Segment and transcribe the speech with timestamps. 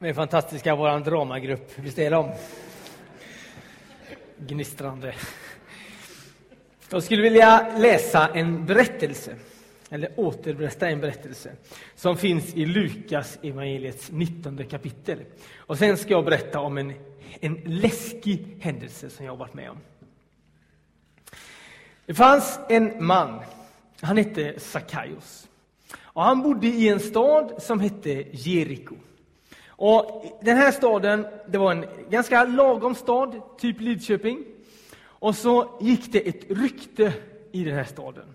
[0.00, 1.72] De är fantastiska, vår dramagrupp.
[1.76, 2.32] Visst är de?
[4.38, 5.14] Gnistrande.
[6.90, 9.36] Jag skulle vilja läsa en berättelse,
[9.90, 11.52] eller återberätta en berättelse,
[11.94, 15.18] som finns i Lukas evangeliets 19 kapitel.
[15.56, 16.92] Och sen ska jag berätta om en,
[17.40, 19.78] en läskig händelse som jag har varit med om.
[22.06, 23.40] Det fanns en man,
[24.00, 25.48] han hette Sackaios.
[25.98, 28.96] Och han bodde i en stad som hette Jeriko.
[29.82, 34.44] Och den här staden, det var en ganska lagom stad, typ Lidköping.
[35.02, 37.12] Och så gick det ett rykte
[37.52, 38.34] i den här staden.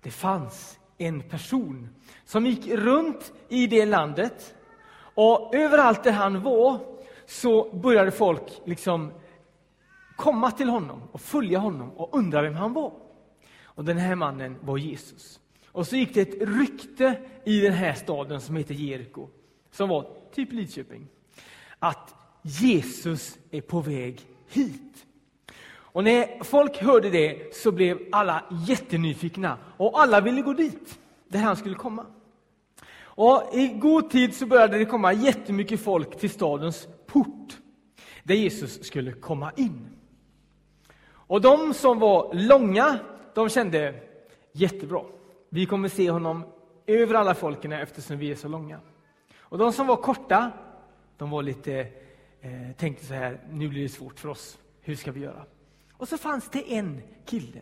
[0.00, 1.88] Det fanns en person
[2.24, 4.54] som gick runt i det landet
[5.14, 6.78] och överallt där han var
[7.26, 9.12] så började folk liksom
[10.16, 12.92] komma till honom och följa honom och undra vem han var.
[13.62, 15.40] Och den här mannen var Jesus.
[15.66, 19.28] Och så gick det ett rykte i den här staden som heter Jeriko
[19.70, 21.06] som var typ Lidköping,
[21.78, 25.06] att Jesus är på väg hit.
[25.92, 31.40] Och när folk hörde det så blev alla jättenyfikna och alla ville gå dit, där
[31.40, 32.06] han skulle komma.
[33.02, 37.58] Och I god tid så började det komma jättemycket folk till stadens port,
[38.22, 39.88] där Jesus skulle komma in.
[41.12, 42.98] Och de som var långa,
[43.34, 43.94] de kände
[44.52, 45.02] jättebra.
[45.48, 46.44] Vi kommer se honom
[46.86, 48.80] över alla folken eftersom vi är så långa.
[49.50, 50.52] Och de som var korta,
[51.18, 51.86] de var lite,
[52.40, 54.58] eh, tänkte så här, nu blir det svårt för oss.
[54.80, 55.44] Hur ska vi göra?
[55.92, 57.60] Och så fanns det en kille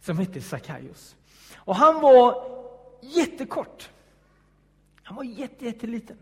[0.00, 1.16] som hette Sackaios.
[1.56, 2.44] Och han var
[3.00, 3.90] jättekort.
[5.02, 6.16] Han var jätte, jätteliten.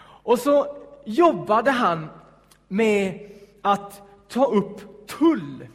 [0.00, 2.08] Och så jobbade han
[2.68, 3.30] med
[3.62, 5.68] att ta upp tull.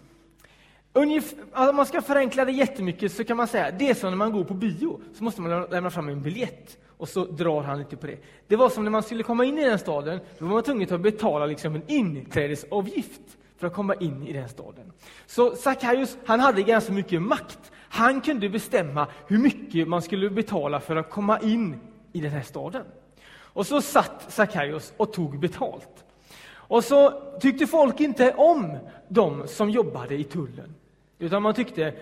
[0.93, 4.09] Ungefär, alltså om man ska förenkla det jättemycket så kan man säga det är som
[4.09, 7.61] när man går på bio, så måste man lämna fram en biljett och så drar
[7.61, 8.17] han lite på det.
[8.47, 10.93] Det var som när man skulle komma in i den staden, då var man tvungen
[10.93, 13.21] att betala liksom en inträdesavgift
[13.57, 14.91] för att komma in i den staden.
[15.25, 17.71] Så Sackaios, han hade ganska mycket makt.
[17.89, 21.79] Han kunde bestämma hur mycket man skulle betala för att komma in
[22.13, 22.85] i den här staden.
[23.31, 26.05] Och så satt Sackaios och tog betalt.
[26.51, 28.77] Och så tyckte folk inte om
[29.07, 30.75] de som jobbade i tullen.
[31.19, 31.95] Utan man tyckte,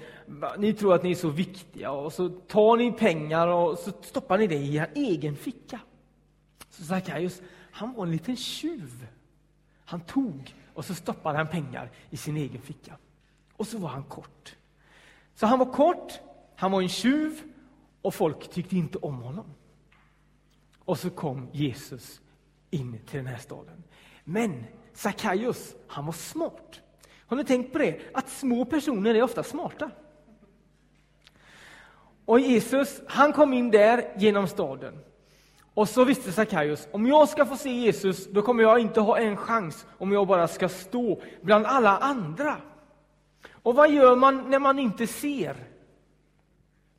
[0.57, 4.37] ni tror att ni är så viktiga och så tar ni pengar och så stoppar
[4.37, 5.79] ni det i er egen ficka.
[6.69, 7.41] Så Sackaios,
[7.71, 9.07] han var en liten tjuv.
[9.85, 12.97] Han tog och så stoppade han pengar i sin egen ficka.
[13.55, 14.55] Och så var han kort.
[15.35, 16.19] Så han var kort,
[16.55, 17.41] han var en tjuv
[18.01, 19.45] och folk tyckte inte om honom.
[20.79, 22.21] Och så kom Jesus
[22.69, 23.83] in till den här staden.
[24.23, 26.81] Men Sackaios, han var smart.
[27.27, 27.99] Har ni tänkt på det?
[28.13, 29.91] Att små personer är ofta smarta.
[32.25, 34.99] Och Jesus, han kom in där genom staden.
[35.73, 39.17] Och så visste Sackaios, om jag ska få se Jesus, då kommer jag inte ha
[39.17, 42.57] en chans om jag bara ska stå bland alla andra.
[43.51, 45.55] Och vad gör man när man inte ser?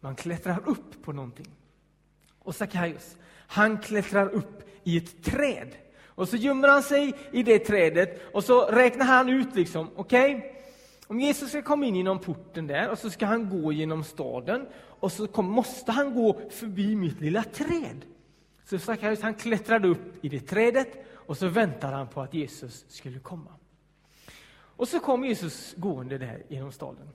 [0.01, 1.51] Man klättrar upp på någonting.
[2.39, 3.17] Och Sackaios,
[3.47, 5.75] han klättrar upp i ett träd.
[6.19, 10.37] Och så gömmer han sig i det trädet och så räknar han ut liksom, okej,
[10.37, 10.51] okay,
[11.07, 14.67] om Jesus ska komma in genom porten där och så ska han gå genom staden
[14.77, 18.05] och så kom, måste han gå förbi mitt lilla träd.
[18.65, 22.85] Så Sackaios han klättrade upp i det trädet och så väntade han på att Jesus
[22.89, 23.51] skulle komma.
[24.53, 27.09] Och så kom Jesus gående där genom staden.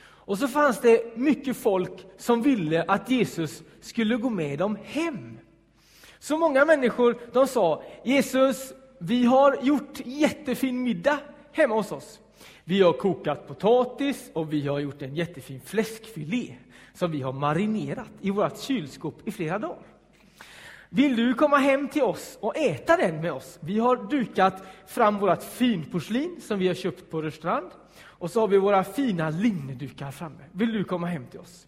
[0.00, 5.38] Och så fanns det mycket folk som ville att Jesus skulle gå med dem hem.
[6.22, 11.18] Så många människor de sa Jesus, vi har gjort jättefin middag
[11.52, 12.20] hemma hos oss.
[12.64, 16.54] Vi har kokat potatis och vi har gjort en jättefin fläskfilé
[16.94, 19.86] som vi har marinerat i vårt kylskåp i flera dagar.
[20.88, 23.58] Vill du komma hem till oss och äta den med oss?
[23.60, 27.70] Vi har dukat fram vårt finporslin som vi har köpt på restaurang
[28.02, 30.44] och så har vi våra fina linnedukar framme.
[30.52, 31.66] Vill du komma hem till oss?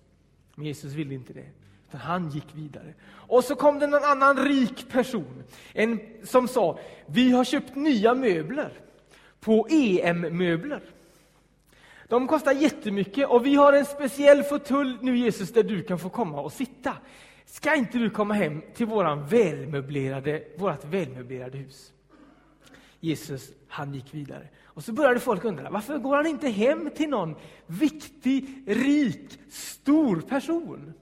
[0.54, 1.63] Men Jesus ville inte det.
[1.94, 2.94] För han gick vidare.
[3.11, 8.14] Och så kom det någon annan rik person en som sa, vi har köpt nya
[8.14, 8.73] möbler
[9.41, 10.82] på EM-möbler.
[12.08, 16.08] De kostar jättemycket och vi har en speciell fåtölj nu Jesus där du kan få
[16.08, 16.96] komma och sitta.
[17.46, 21.93] Ska inte du komma hem till våran välmöblerade, vårat välmöblerade hus?
[23.00, 24.49] Jesus, han gick vidare.
[24.64, 27.35] Och så började folk undra, varför går han inte hem till någon
[27.67, 30.94] viktig, rik, stor person?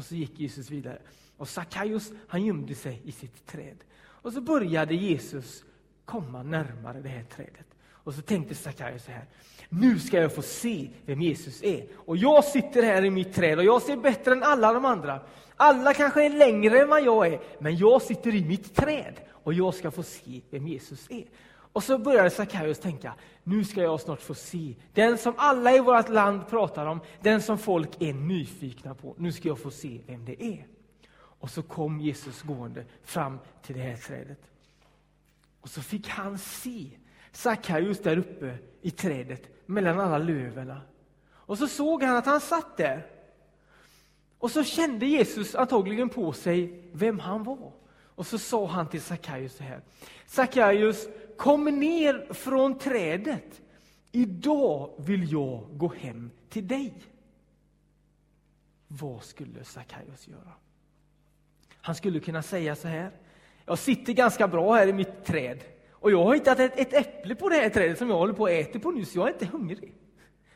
[0.00, 0.98] Och så gick Jesus vidare.
[1.36, 3.76] Och Sackaios, han gömde sig i sitt träd.
[4.00, 5.64] Och så började Jesus
[6.04, 7.66] komma närmare det här trädet.
[7.88, 9.24] Och så tänkte Sackaios så här,
[9.68, 11.86] nu ska jag få se vem Jesus är.
[11.94, 15.20] Och jag sitter här i mitt träd och jag ser bättre än alla de andra.
[15.56, 19.54] Alla kanske är längre än vad jag är, men jag sitter i mitt träd och
[19.54, 21.24] jag ska få se vem Jesus är.
[21.72, 25.80] Och så började Sackaios tänka, nu ska jag snart få se den som alla i
[25.80, 29.14] vårt land pratar om, den som folk är nyfikna på.
[29.18, 30.66] Nu ska jag få se vem det är.
[31.12, 34.40] Och så kom Jesus gående fram till det här trädet.
[35.60, 36.90] Och så fick han se
[37.32, 40.74] Sackaios där uppe i trädet mellan alla löven.
[41.32, 43.06] Och så såg han att han satt där.
[44.38, 47.72] Och så kände Jesus antagligen på sig vem han var.
[48.20, 49.80] Och så sa han till Sackaios så här.
[50.26, 53.60] Sackaios, kom ner från trädet.
[54.12, 56.94] Idag vill jag gå hem till dig.
[58.88, 60.52] Vad skulle Sackaios göra?
[61.76, 63.10] Han skulle kunna säga så här.
[63.64, 65.58] Jag sitter ganska bra här i mitt träd.
[65.90, 68.44] Och jag har hittat ett, ett äpple på det här trädet som jag håller på
[68.44, 69.94] att äta på nu, så jag är inte hungrig.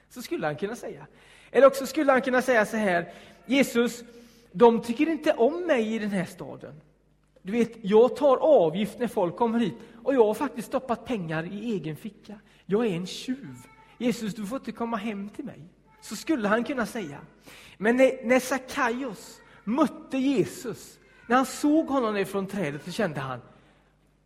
[0.08, 1.06] Så skulle han kunna säga.
[1.50, 3.12] Eller också skulle han kunna säga så här.
[3.46, 4.04] Jesus,
[4.52, 6.80] de tycker inte om mig i den här staden.
[7.46, 11.44] Du vet, jag tar avgift när folk kommer hit och jag har faktiskt stoppat pengar
[11.44, 12.40] i egen ficka.
[12.66, 13.56] Jag är en tjuv.
[13.98, 15.60] Jesus, du får inte komma hem till mig.
[16.00, 17.20] Så skulle han kunna säga.
[17.78, 23.20] Men när, när Sackaios mötte Jesus, när han såg honom ner från trädet så kände
[23.20, 23.40] han,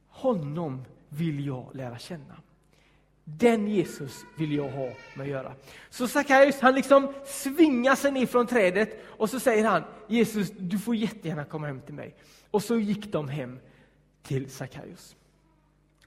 [0.08, 2.34] honom vill jag lära känna.
[3.36, 5.52] Den Jesus vill jag ha med att göra.
[5.90, 10.78] Så Sackaios, han liksom svingar sig ner från trädet och så säger han, Jesus, du
[10.78, 12.14] får jättegärna komma hem till mig.
[12.50, 13.58] Och så gick de hem
[14.22, 15.16] till Sackaios.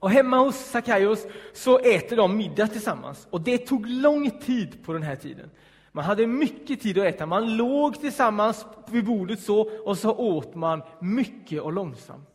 [0.00, 3.26] Och hemma hos Sackaios så äter de middag tillsammans.
[3.30, 5.50] Och det tog lång tid på den här tiden.
[5.92, 7.26] Man hade mycket tid att äta.
[7.26, 12.28] Man låg tillsammans vid bordet så och så åt man mycket och långsamt.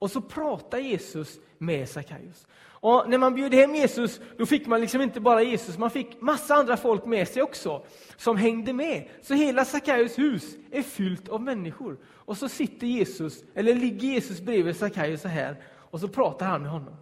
[0.00, 2.46] Och så pratar Jesus med Sackaios.
[2.62, 6.20] Och när man bjöd hem Jesus, då fick man liksom inte bara Jesus, man fick
[6.20, 7.84] massa andra folk med sig också,
[8.16, 9.08] som hängde med.
[9.22, 11.98] Så hela Sackaios hus är fyllt av människor.
[12.06, 16.62] Och så sitter Jesus, eller ligger Jesus bredvid Sackaios så här, och så pratar han
[16.62, 16.96] med honom.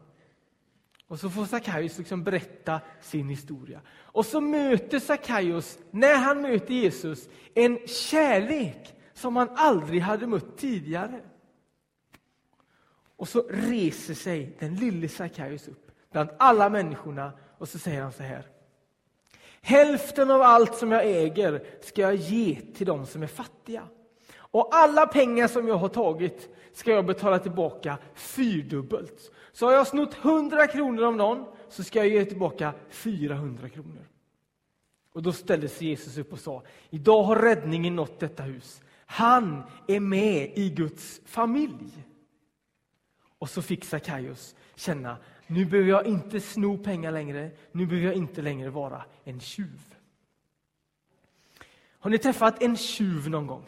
[1.08, 3.80] Och så får Sackaios liksom berätta sin historia.
[3.98, 10.56] Och så möter Sackaios, när han möter Jesus, en kärlek som han aldrig hade mött
[10.56, 11.20] tidigare.
[13.18, 18.12] Och så reser sig den lille Sackaios upp bland alla människorna och så säger han
[18.12, 18.46] så här.
[19.60, 23.82] Hälften av allt som jag äger ska jag ge till dem som är fattiga.
[24.36, 29.32] Och alla pengar som jag har tagit ska jag betala tillbaka fyrdubbelt.
[29.52, 34.08] Så har jag snott 100 kronor av någon så ska jag ge tillbaka 400 kronor.
[35.12, 38.80] Och då ställde sig Jesus upp och sa, idag har räddningen nått detta hus.
[39.06, 42.04] Han är med i Guds familj.
[43.38, 48.16] Och så fick Sackaios känna, nu behöver jag inte sno pengar längre, nu behöver jag
[48.16, 49.94] inte längre vara en tjuv.
[51.98, 53.64] Har ni träffat en tjuv någon gång?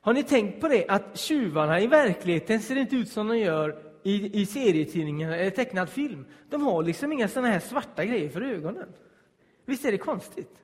[0.00, 3.82] Har ni tänkt på det att tjuvarna i verkligheten ser inte ut som de gör
[4.02, 6.26] i, i serietidningar eller tecknad film?
[6.50, 8.88] De har liksom inga såna här svarta grejer för ögonen.
[9.64, 10.56] Visst är det konstigt?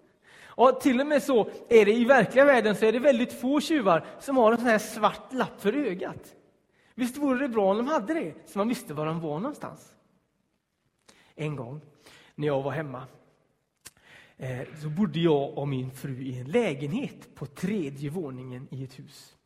[0.45, 3.61] Och till och med så är det i verkliga världen så är det väldigt få
[3.61, 6.35] tjuvar som har en sån här svart lapp för ögat.
[6.99, 9.95] Visst vore det bra om de hade det, så man visste var de var någonstans.
[11.35, 11.81] En gång
[12.35, 13.07] när jag var hemma
[14.37, 18.99] eh, så bodde jag och min fru i en lägenhet på tredje våningen i ett
[18.99, 19.37] hus.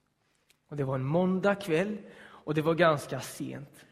[0.68, 3.86] Och Det var en måndag kväll och det var ganska sent.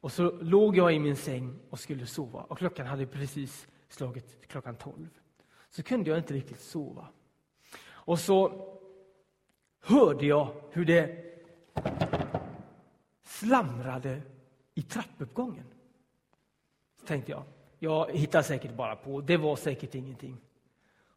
[0.00, 4.48] Och så låg jag i min säng och skulle sova och klockan hade precis slagit
[4.48, 5.08] klockan tolv.
[5.70, 7.08] Så kunde jag inte riktigt sova.
[7.88, 8.66] Och så
[9.80, 11.26] hörde jag hur det
[13.38, 14.22] slamrade
[14.74, 15.64] i trappuppgången.
[17.00, 17.42] Så tänkte jag,
[17.78, 20.36] jag hittar säkert bara på, det var säkert ingenting.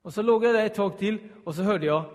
[0.01, 2.05] Och så låg jag där ett tag till och så hörde jag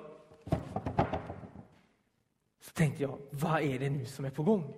[2.60, 4.74] så tänkte jag, vad är det nu som är på gång?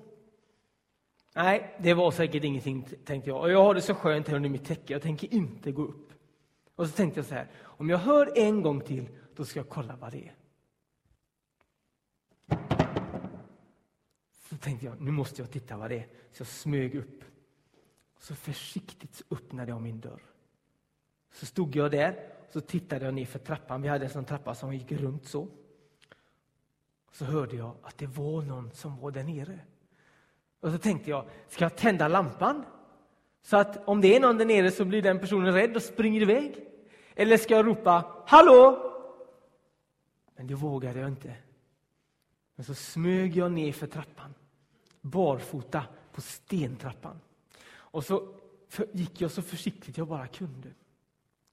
[1.34, 3.40] Nej, det var säkert ingenting, tänkte jag.
[3.40, 6.12] Och jag har det så skönt här under mitt täcke, jag tänker inte gå upp.
[6.76, 9.68] Och så tänkte jag så här, om jag hör en gång till, då ska jag
[9.68, 10.34] kolla vad det är.
[14.56, 16.06] Så tänkte jag, nu måste jag titta vad det är.
[16.32, 17.24] Så jag smög upp.
[18.18, 20.22] Så försiktigt öppnade jag min dörr.
[21.32, 23.82] Så stod jag där och så tittade jag ner för trappan.
[23.82, 25.48] Vi hade en sån trappa som gick runt så.
[27.12, 29.58] Så hörde jag att det var någon som var där nere.
[30.60, 32.64] Och så tänkte jag, ska jag tända lampan?
[33.42, 36.22] Så att om det är någon där nere så blir den personen rädd och springer
[36.22, 36.68] iväg.
[37.14, 38.92] Eller ska jag ropa ”Hallå!”
[40.36, 41.36] Men det vågade jag inte.
[42.54, 44.34] Men så smög jag ner för trappan,
[45.10, 47.20] barfota på stentrappan.
[47.68, 48.34] Och så
[48.92, 50.68] gick jag så försiktigt jag bara kunde.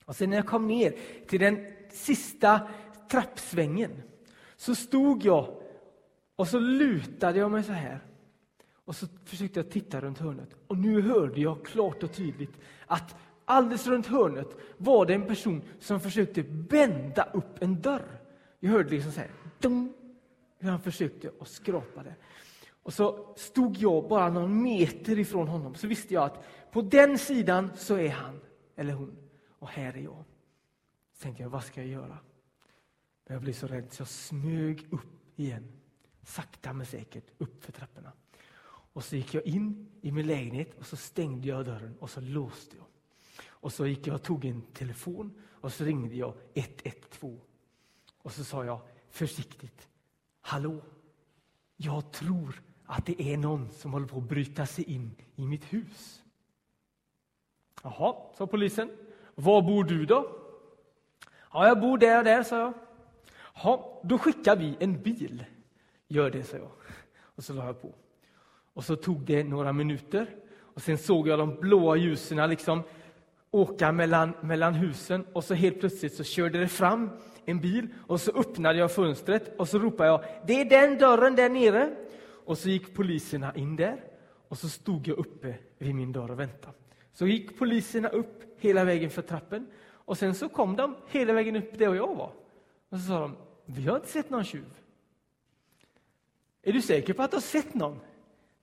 [0.06, 0.96] Och sen när jag kom ner
[1.28, 2.68] till den sista
[3.10, 3.92] trappsvängen
[4.56, 5.56] så stod jag
[6.36, 8.00] och så lutade jag mig så här.
[8.86, 10.50] Och så försökte jag titta runt hörnet.
[10.68, 15.62] Och nu hörde jag klart och tydligt att alldeles runt hörnet var det en person
[15.80, 18.22] som försökte bända upp en dörr.
[18.60, 19.94] Jag hörde liksom så här, dum,
[20.60, 22.16] hur han försökte och skrapade.
[22.84, 27.18] Och så stod jag bara någon meter ifrån honom, så visste jag att på den
[27.18, 28.42] sidan så är han
[28.76, 30.24] eller hon och här är jag.
[31.14, 32.18] Så tänkte jag, vad ska jag göra?
[33.26, 35.72] Men jag blev så rädd så jag smög upp igen,
[36.24, 38.12] sakta men säkert, upp för trapporna.
[38.66, 42.22] Och så gick jag in i min lägenhet och så stängde jag dörren och så
[42.22, 42.86] låste jag.
[43.48, 47.40] Och så gick jag och tog en telefon och så ringde jag 112.
[48.18, 49.88] Och så sa jag försiktigt,
[50.42, 50.82] hallå,
[51.78, 55.74] jag tror att det är någon som håller på att bryta sig in i mitt
[55.74, 56.24] hus.
[57.84, 58.90] Jaha, sa polisen.
[59.36, 60.40] Var bor du då?
[61.54, 62.74] Ja, jag bor där och där, sa jag.
[63.64, 65.46] Ja, då skickar vi en bil.
[66.08, 66.72] Gör det, sa jag.
[67.36, 67.94] Och så la jag på.
[68.74, 70.28] Och så tog det några minuter
[70.60, 72.84] och sen såg jag de blåa ljusen liksom
[73.52, 77.10] åka mellan, mellan husen och så helt plötsligt så körde det fram
[77.46, 81.36] en bil och så öppnade jag fönstret och så ropade jag det är den dörren
[81.36, 81.96] där nere.
[82.46, 84.04] Och så gick poliserna in där
[84.48, 86.74] och så stod jag uppe vid min dörr och väntade.
[87.14, 91.56] Så gick poliserna upp hela vägen för trappen och sen så kom de hela vägen
[91.56, 92.32] upp där jag var.
[92.90, 93.36] Och så sa de,
[93.66, 94.66] vi har inte sett någon tjuv.
[96.62, 98.00] Är du säker på att du har sett någon?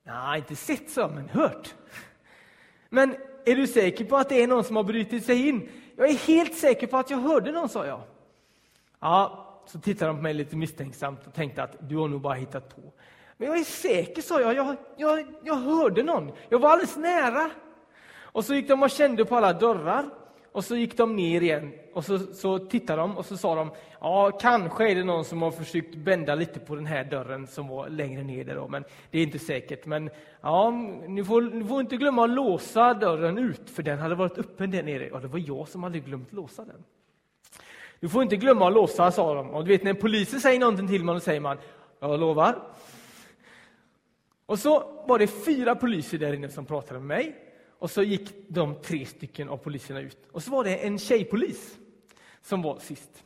[0.02, 1.74] Nej, inte sett så, men hört.
[2.88, 5.68] Men är du säker på att det är någon som har brutit sig in?
[5.96, 8.02] Jag är helt säker på att jag hörde någon, sa jag.
[9.00, 12.34] Ja, så tittade de på mig lite misstänksamt och tänkte att du har nog bara
[12.34, 12.92] hittat på.
[13.40, 14.54] Men jag är säker, sa jag.
[14.54, 16.32] Jag, jag, jag hörde någon.
[16.48, 17.50] Jag var alldeles nära.
[18.20, 20.04] Och så gick de och kände på alla dörrar.
[20.52, 23.70] Och så gick de ner igen och så, så tittade de och så sa de
[24.00, 27.68] ja, kanske är det någon som har försökt bända lite på den här dörren som
[27.68, 29.86] var längre ner där då, men det är inte säkert.
[29.86, 30.70] Men ja,
[31.08, 34.70] ni får, ni får inte glömma att låsa dörren ut, för den hade varit öppen
[34.70, 35.10] där nere.
[35.10, 36.84] Och det var jag som hade glömt låsa den.
[38.00, 39.50] Du får inte glömma att låsa, sa de.
[39.50, 41.58] Och du vet, när polisen säger någonting till mig, då säger man
[42.00, 42.56] jag lovar.
[44.50, 47.36] Och så var det fyra poliser där inne som pratade med mig.
[47.78, 50.18] Och så gick de tre stycken av poliserna ut.
[50.32, 51.78] Och så var det en tjejpolis
[52.42, 53.24] som var sist.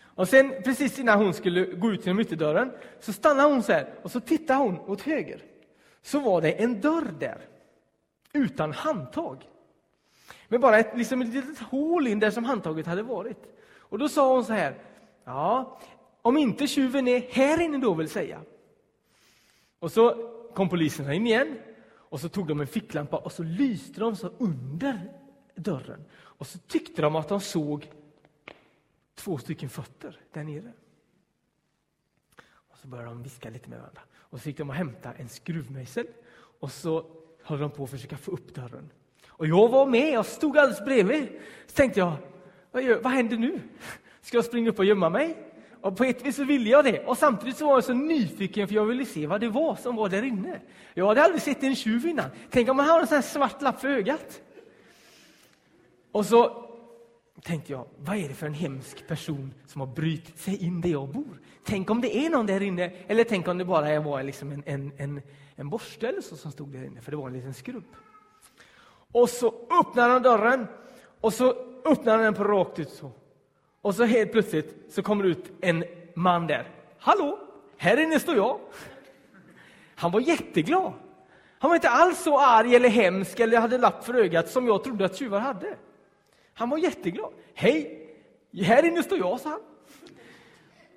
[0.00, 3.94] Och sen precis innan hon skulle gå ut genom ytterdörren så stannade hon så här
[4.02, 5.42] och så tittade hon åt höger.
[6.02, 7.48] Så var det en dörr där
[8.32, 9.48] utan handtag.
[10.48, 13.42] Med bara ett, liksom ett litet hål in där som handtaget hade varit.
[13.78, 14.74] Och då sa hon så här.
[15.24, 15.78] Ja,
[16.22, 18.40] om inte tjuven är här inne då vill säga.
[19.78, 21.58] Och så kom poliserna in igen
[21.92, 25.12] och så tog de en ficklampa och så lyste de så under
[25.54, 26.04] dörren.
[26.12, 27.90] Och så tyckte de att de såg
[29.14, 30.72] två stycken fötter där nere.
[32.42, 34.02] Och så började de viska lite med varandra.
[34.16, 36.06] Och så gick de och hämtade en skruvmejsel
[36.60, 37.06] och så
[37.42, 38.90] höll de på att försöka få upp dörren.
[39.28, 41.28] Och jag var med, jag stod alldeles bredvid.
[41.66, 42.16] Så tänkte jag,
[42.70, 43.60] vad, gör, vad händer nu?
[44.20, 45.49] Ska jag springa upp och gömma mig?
[45.80, 47.06] Och på ett vis så ville jag det.
[47.06, 49.96] Och samtidigt så var jag så nyfiken för jag ville se vad det var som
[49.96, 50.60] var där inne.
[50.94, 52.30] Jag hade aldrig sett en tjuv innan.
[52.50, 54.40] Tänk om man har en sån här svart lapp för ögat.
[56.12, 56.66] Och så
[57.42, 60.88] tänkte jag, vad är det för en hemsk person som har brutit sig in där
[60.90, 61.40] jag bor?
[61.64, 64.62] Tänk om det är någon där inne, eller tänk om det bara var liksom en,
[64.66, 65.22] en, en,
[65.56, 67.84] en borste eller så som stod där inne, för det var en liten skrubb.
[69.12, 70.66] Och så öppnade han dörren
[71.20, 73.12] och så öppnade han den på rakt ut så.
[73.82, 75.84] Och så helt plötsligt så kommer det ut en
[76.14, 76.68] man där.
[76.98, 77.38] Hallå,
[77.76, 78.60] här inne står jag.
[79.94, 80.92] Han var jätteglad.
[81.58, 84.84] Han var inte alls så arg eller hemsk eller hade lapp för ögat som jag
[84.84, 85.76] trodde att tjuvar hade.
[86.54, 87.32] Han var jätteglad.
[87.54, 88.08] Hej,
[88.62, 89.60] här inne står jag, sa han.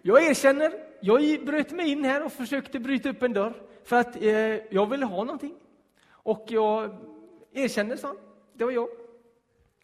[0.02, 4.16] Jag erkänner, jag bröt mig in här och försökte bryta upp en dörr för att
[4.16, 4.30] eh,
[4.74, 5.56] jag ville ha någonting.
[6.10, 6.98] Och jag
[7.54, 8.18] erkänner, sa han.
[8.54, 8.84] Det var jag.
[8.84, 8.90] Och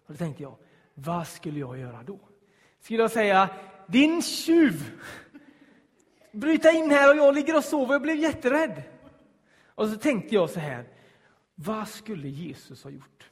[0.08, 0.56] då tänkte jag,
[0.94, 2.20] vad skulle jag göra då?
[2.80, 3.50] Skulle jag säga,
[3.88, 5.02] din tjuv!
[6.32, 8.84] Bryta in här och jag ligger och sover, jag blev jätterädd.
[9.66, 10.88] Och så tänkte jag så här,
[11.56, 13.30] vad skulle Jesus ha gjort?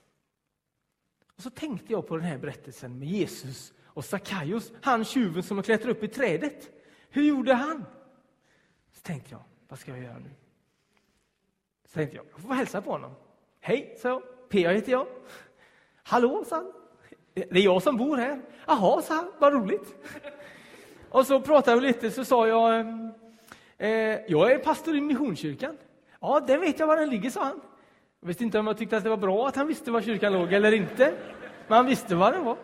[1.36, 5.64] Och så tänkte jag på den här berättelsen med Jesus och Sackaios, han tjuven som
[5.64, 6.70] klättrar upp i trädet.
[7.10, 7.86] Hur gjorde han?
[8.92, 10.30] Så tänkte jag, vad ska jag göra nu?
[11.86, 13.12] Så tänkte jag, jag får hälsa på honom.
[13.60, 14.22] Hej, sa jag.
[14.50, 14.72] P.A.
[14.72, 15.08] heter jag.
[16.04, 16.74] Hallå, sa han.
[17.50, 18.42] Det är jag som bor här.
[18.68, 19.96] Jaha, sa han, vad roligt.
[21.10, 23.12] Och så pratade vi lite, så sa jag, ehm,
[23.78, 23.90] eh,
[24.28, 25.78] jag är pastor i Missionskyrkan.
[26.22, 27.62] Ja, det vet jag var den ligger, sa han.
[28.20, 30.34] Jag visste inte om jag tyckte att det var bra att han visste var kyrkan
[30.34, 31.14] låg eller inte.
[31.68, 32.58] Men han visste var den var.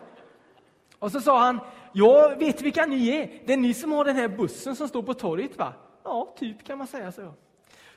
[0.98, 1.60] Och så sa han,
[1.92, 3.42] jag vet vilka ni är.
[3.46, 5.72] Det är ni som har den här bussen som står på torget, va?
[6.04, 7.34] Ja, typ kan man säga så.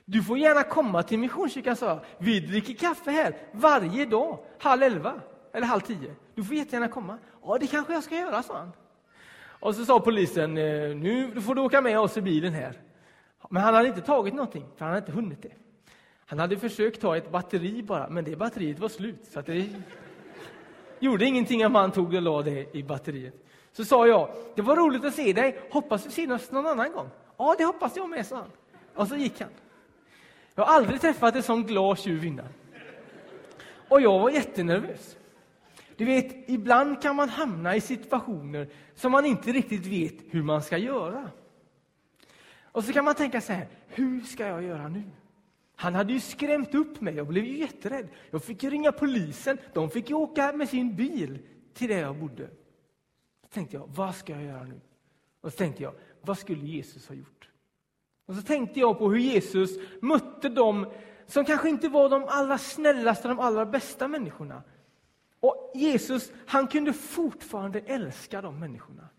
[0.05, 1.99] Du får gärna komma till Missionskyrkan, sa jag.
[2.17, 5.21] Vi dricker kaffe här varje dag, halv elva
[5.53, 6.15] eller halv tio.
[6.35, 7.17] Du får jättegärna komma.
[7.43, 8.71] Ja, det kanske jag ska göra, sa han.
[9.59, 12.73] Och så sa polisen, eh, nu får du åka med oss i bilen här.
[13.49, 15.51] Men han hade inte tagit någonting, för han hade inte hunnit det.
[16.25, 19.27] Han hade försökt ta ett batteri bara, men det batteriet var slut.
[19.31, 19.69] Så det
[20.99, 23.33] gjorde ingenting om han tog och la det i batteriet.
[23.71, 27.09] Så sa jag, det var roligt att se dig, hoppas vi ses någon annan gång.
[27.37, 28.51] Ja, det hoppas jag med, sa han.
[28.95, 29.49] Och så gick han.
[30.55, 32.47] Jag har aldrig träffat en sån glad tjuv innan.
[33.89, 35.17] Och jag var jättenervös.
[35.97, 40.61] Du vet, ibland kan man hamna i situationer som man inte riktigt vet hur man
[40.61, 41.31] ska göra.
[42.61, 45.03] Och så kan man tänka så här, hur ska jag göra nu?
[45.75, 48.07] Han hade ju skrämt upp mig, jag blev ju jätterädd.
[48.31, 51.39] Jag fick ringa polisen, de fick åka med sin bil
[51.73, 52.47] till där jag bodde.
[53.43, 54.81] Så tänkte jag, vad ska jag göra nu?
[55.41, 57.49] Och så tänkte jag, vad skulle Jesus ha gjort?
[58.25, 60.91] Och så tänkte jag på hur Jesus mötte dem
[61.25, 64.63] som kanske inte var de allra snällaste, de allra bästa människorna.
[65.73, 69.09] Och Jesus, han kunde fortfarande älska de människorna.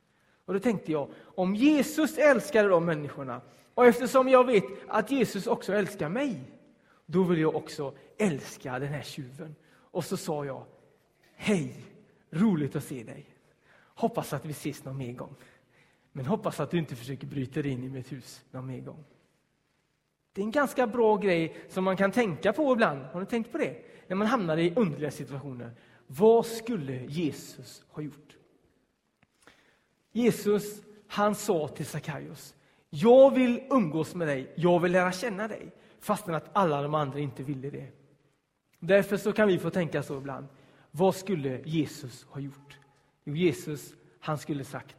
[0.45, 3.41] Och då tänkte jag, om Jesus älskade de människorna,
[3.75, 6.41] och eftersom jag vet att Jesus också älskar mig,
[7.07, 9.55] då vill jag också älska den här tjuven.
[9.71, 10.65] Och så sa jag,
[11.35, 11.85] hej,
[12.31, 13.27] roligt att se dig.
[13.95, 15.35] Hoppas att vi ses någon mer gång.
[16.13, 19.05] Men hoppas att du inte försöker bryta dig in i mitt hus någon mer gång.
[20.33, 23.05] Det är en ganska bra grej som man kan tänka på ibland.
[23.05, 23.77] Har ni tänkt på det?
[24.07, 25.71] När man hamnar i underliga situationer.
[26.11, 28.37] Vad skulle Jesus ha gjort?
[30.13, 32.55] Jesus, han sa till Sackaios,
[32.91, 37.19] jag vill umgås med dig, jag vill lära känna dig, fastän att alla de andra
[37.19, 37.87] inte ville det.
[38.79, 40.47] Därför så kan vi få tänka så ibland.
[40.91, 42.79] Vad skulle Jesus ha gjort?
[43.25, 44.97] Jo, Jesus, han skulle sagt,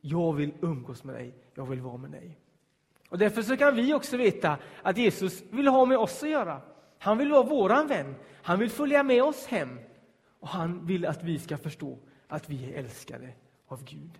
[0.00, 2.38] jag vill umgås med dig, jag vill vara med dig.
[3.08, 6.60] Och Därför så kan vi också veta att Jesus vill ha med oss att göra.
[6.98, 9.78] Han vill vara våran vän, han vill följa med oss hem
[10.40, 11.98] och han vill att vi ska förstå
[12.28, 13.32] att vi är älskade
[13.66, 14.18] av Gud.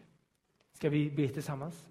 [0.72, 1.88] Ska vi be tillsammans?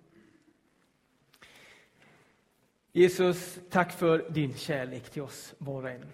[2.91, 6.05] Jesus, tack för din kärlek till oss var och en.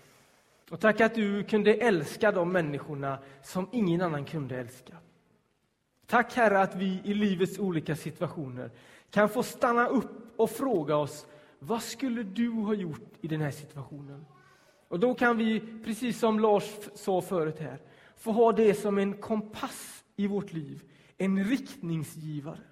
[0.69, 4.97] Och tack att du kunde älska de människorna som ingen annan kunde älska.
[6.05, 8.71] Tack Herre att vi i livets olika situationer
[9.09, 11.25] kan få stanna upp och fråga oss
[11.59, 14.25] vad skulle du ha gjort i den här situationen?
[14.87, 16.63] Och då kan vi, precis som Lars
[16.95, 17.79] sa förut här,
[18.17, 20.83] få ha det som en kompass i vårt liv,
[21.17, 22.63] en riktningsgivare.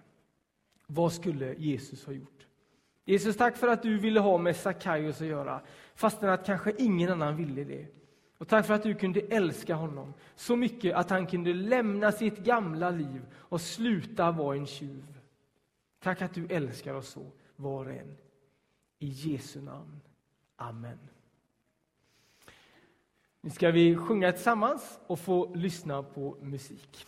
[0.87, 2.47] Vad skulle Jesus ha gjort?
[3.05, 5.61] Jesus, tack för att du ville ha med Sackaios att göra,
[5.95, 7.87] fastän att kanske ingen annan ville det.
[8.37, 12.37] Och tack för att du kunde älska honom så mycket att han kunde lämna sitt
[12.37, 15.19] gamla liv och sluta vara en tjuv.
[15.99, 18.17] Tack att du älskar oss så, var och en.
[18.99, 20.01] I Jesu namn.
[20.55, 20.99] Amen.
[23.45, 27.05] Nu ska vi sjunga tillsammans och få lyssna på musik.